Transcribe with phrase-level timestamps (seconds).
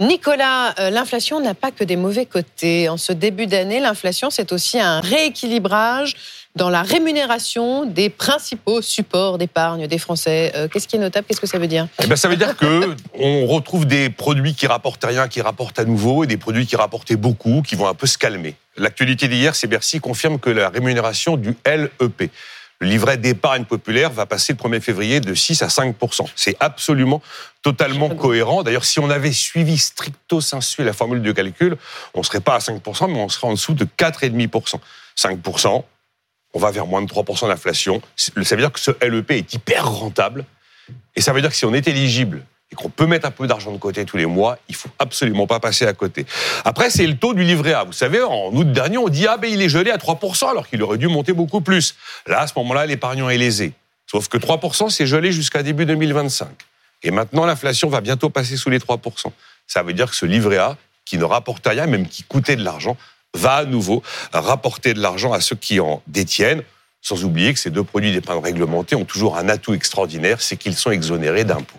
[0.00, 2.88] Nicolas, euh, l'inflation n'a pas que des mauvais côtés.
[2.88, 6.14] En ce début d'année, l'inflation, c'est aussi un rééquilibrage
[6.54, 10.52] dans la rémunération des principaux supports d'épargne des Français.
[10.54, 11.26] Euh, Qu'est-ce qui est notable?
[11.26, 11.88] Qu'est-ce que ça veut dire?
[12.00, 15.80] Eh ben, ça veut dire que on retrouve des produits qui rapportent rien, qui rapportent
[15.80, 18.54] à nouveau, et des produits qui rapportaient beaucoup, qui vont un peu se calmer.
[18.76, 22.30] L'actualité d'hier, c'est Bercy confirme que la rémunération du LEP,
[22.80, 25.96] le livret d'épargne populaire, va passer le 1er février de 6 à 5
[26.36, 27.20] C'est absolument
[27.62, 28.62] totalement cohérent.
[28.62, 31.76] D'ailleurs, si on avait suivi stricto sensu la formule de calcul,
[32.14, 34.78] on ne serait pas à 5% mais on serait en dessous de 4,5%
[35.16, 35.82] 5%
[36.54, 38.00] on va vers moins de 3% d'inflation.
[38.16, 40.44] Ça veut dire que ce LEP est hyper rentable.
[41.14, 43.46] Et ça veut dire que si on est éligible et qu'on peut mettre un peu
[43.46, 46.26] d'argent de côté tous les mois, il faut absolument pas passer à côté.
[46.64, 47.84] Après, c'est le taux du livret A.
[47.84, 50.68] Vous savez, en août dernier, on dit ah ben il est gelé à 3% alors
[50.68, 51.94] qu'il aurait dû monter beaucoup plus.
[52.26, 53.72] Là, à ce moment-là, l'épargnant est lésé.
[54.10, 56.48] Sauf que 3%, c'est gelé jusqu'à début 2025.
[57.02, 59.30] Et maintenant, l'inflation va bientôt passer sous les 3%.
[59.66, 62.64] Ça veut dire que ce livret A, qui ne rapporte rien, même qui coûtait de
[62.64, 62.96] l'argent,
[63.34, 66.62] va à nouveau rapporter de l'argent à ceux qui en détiennent.
[67.00, 70.74] Sans oublier que ces deux produits d'épargne réglementée ont toujours un atout extraordinaire, c'est qu'ils
[70.74, 71.78] sont exonérés d'impôts.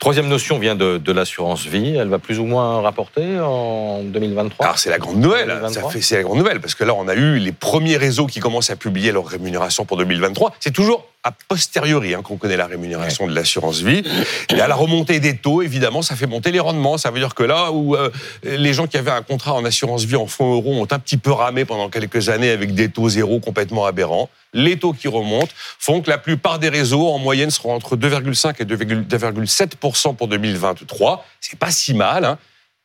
[0.00, 1.94] Troisième notion vient de, de l'assurance vie.
[1.94, 5.82] Elle va plus ou moins rapporter en 2023 Alors c'est la grande nouvelle, 2023.
[5.82, 8.26] ça fait- c'est la grande nouvelle, parce que là on a eu les premiers réseaux
[8.26, 10.54] qui commencent à publier leur rémunération pour 2023.
[10.58, 14.02] C'est toujours a posteriori hein, qu'on connaît la rémunération de l'assurance vie.
[14.48, 16.96] Et à la remontée des taux, évidemment, ça fait monter les rendements.
[16.96, 18.10] Ça veut dire que là où euh,
[18.42, 21.18] les gens qui avaient un contrat en assurance vie en fonds euros ont un petit
[21.18, 25.52] peu ramé pendant quelques années avec des taux zéro complètement aberrants, les taux qui remontent
[25.78, 31.26] font que la plupart des réseaux en moyenne seront entre 2,5 et 2,7% pour 2023.
[31.40, 32.24] C'est pas si mal.
[32.24, 32.38] Hein.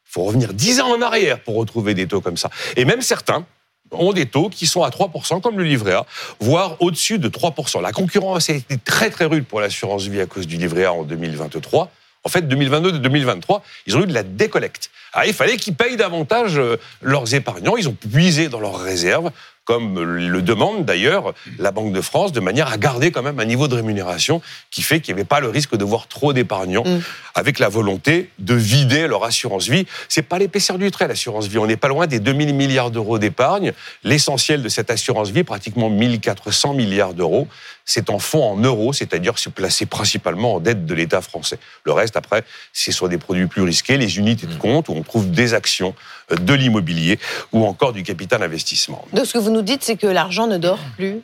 [0.07, 2.49] Il faut revenir 10 ans en arrière pour retrouver des taux comme ça.
[2.75, 3.45] Et même certains
[3.91, 6.05] ont des taux qui sont à 3%, comme le livret A,
[6.39, 7.81] voire au-dessus de 3%.
[7.81, 10.93] La concurrence a été très très rude pour l'assurance vie à cause du livret A
[10.93, 11.91] en 2023.
[12.23, 14.89] En fait, 2022 et 2023, ils ont eu de la décollecte.
[15.13, 17.77] Ah, il fallait qu'ils payent davantage euh, leurs épargnants.
[17.77, 19.29] Ils ont puisé dans leurs réserves,
[19.63, 23.45] comme le demande d'ailleurs la Banque de France, de manière à garder quand même un
[23.45, 24.41] niveau de rémunération
[24.71, 26.99] qui fait qu'il n'y avait pas le risque de voir trop d'épargnants, Mm.
[27.35, 29.85] Avec la volonté de vider leur assurance vie.
[30.07, 31.57] C'est pas l'épaisseur du trait, l'assurance vie.
[31.57, 33.73] On n'est pas loin des 2000 milliards d'euros d'épargne.
[34.03, 37.47] L'essentiel de cette assurance vie, pratiquement 1400 milliards d'euros,
[37.83, 41.59] c'est en fonds en euros, c'est-à-dire c'est placé principalement en dette de l'État français.
[41.83, 45.03] Le reste, après, c'est sur des produits plus risqués, les unités de compte, où on
[45.03, 45.93] trouve des actions,
[46.31, 47.19] euh, de l'immobilier
[47.51, 49.05] ou encore du capital investissement.
[49.13, 51.21] Donc ce que vous nous dites, c'est que l'argent ne dort plus.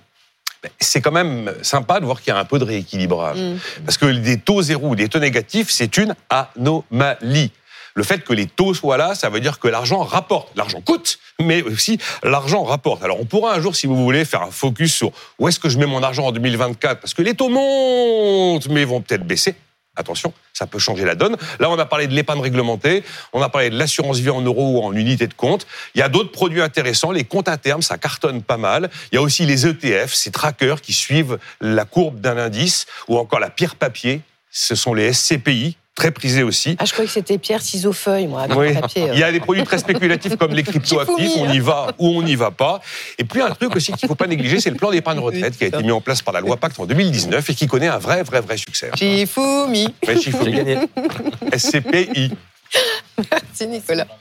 [0.80, 3.40] C'est quand même sympa de voir qu'il y a un peu de rééquilibrage.
[3.40, 3.58] Mm.
[3.86, 7.52] Parce que des taux zéro ou des taux négatifs, c'est une anomalie.
[7.94, 10.50] Le fait que les taux soient là, ça veut dire que l'argent rapporte.
[10.56, 13.04] L'argent coûte, mais aussi l'argent rapporte.
[13.04, 15.70] Alors on pourra un jour, si vous voulez, faire un focus sur où est-ce que
[15.70, 19.56] je mets mon argent en 2024, parce que les taux montent, mais vont peut-être baisser.
[19.98, 21.36] Attention, ça peut changer la donne.
[21.60, 23.04] Là, on a parlé de l'épargne réglementée,
[23.34, 25.68] on a parlé de l'assurance vie en euros ou en unité de compte.
[25.96, 27.12] Il y a d'autres produits intéressants.
[27.12, 28.90] Les comptes à terme, ça cartonne pas mal.
[29.12, 33.18] Il y a aussi les ETF, ces trackers qui suivent la courbe d'un indice, ou
[33.18, 34.22] encore la pierre papier.
[34.50, 36.76] Ce sont les SCPI, très prisés aussi.
[36.80, 38.74] Ah, je croyais que c'était Pierre Ciseaux Feuille, moi, avec Oui.
[38.74, 39.10] le papier.
[39.10, 39.14] euh.
[39.14, 42.24] Il y a des produits très spéculatifs comme les cryptoactifs, on y va ou on
[42.24, 42.80] n'y va pas.
[43.18, 45.58] Et puis un truc aussi qu'il ne faut pas négliger, c'est le plan d'épargne retraite
[45.58, 47.88] qui a été mis en place par la loi Pacte en 2019 et qui connaît
[47.88, 48.90] un vrai, vrai, vrai succès.
[48.98, 49.26] J'ai
[50.52, 50.78] gagné.
[51.56, 52.32] SCPI.
[53.54, 54.08] C'est Nicolas.